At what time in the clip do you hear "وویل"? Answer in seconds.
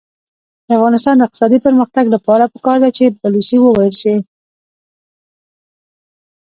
3.61-3.93